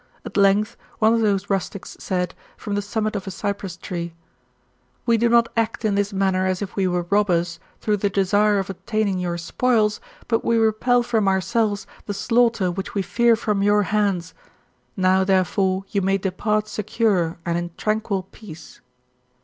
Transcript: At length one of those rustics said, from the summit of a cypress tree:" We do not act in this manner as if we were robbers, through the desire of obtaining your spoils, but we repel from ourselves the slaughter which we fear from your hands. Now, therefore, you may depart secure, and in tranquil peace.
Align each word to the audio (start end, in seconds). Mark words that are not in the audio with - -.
At 0.25 0.35
length 0.35 0.77
one 0.97 1.13
of 1.13 1.21
those 1.21 1.47
rustics 1.51 1.95
said, 1.99 2.33
from 2.57 2.73
the 2.73 2.81
summit 2.81 3.15
of 3.15 3.27
a 3.27 3.29
cypress 3.29 3.77
tree:" 3.77 4.15
We 5.05 5.15
do 5.15 5.29
not 5.29 5.47
act 5.55 5.85
in 5.85 5.93
this 5.93 6.11
manner 6.11 6.47
as 6.47 6.59
if 6.63 6.75
we 6.75 6.87
were 6.87 7.05
robbers, 7.11 7.59
through 7.81 7.97
the 7.97 8.09
desire 8.09 8.57
of 8.57 8.71
obtaining 8.71 9.19
your 9.19 9.37
spoils, 9.37 10.01
but 10.27 10.43
we 10.43 10.57
repel 10.57 11.03
from 11.03 11.27
ourselves 11.27 11.85
the 12.07 12.15
slaughter 12.15 12.71
which 12.71 12.95
we 12.95 13.03
fear 13.03 13.35
from 13.35 13.61
your 13.61 13.83
hands. 13.83 14.33
Now, 14.97 15.23
therefore, 15.23 15.83
you 15.91 16.01
may 16.01 16.17
depart 16.17 16.67
secure, 16.67 17.37
and 17.45 17.55
in 17.55 17.69
tranquil 17.77 18.23
peace. 18.31 18.81